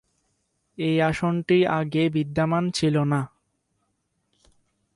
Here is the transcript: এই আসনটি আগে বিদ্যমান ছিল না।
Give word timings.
এই 0.77 0.95
আসনটি 1.01 1.57
আগে 1.71 2.03
বিদ্যমান 2.09 2.63
ছিল 2.71 2.95
না। 3.03 3.21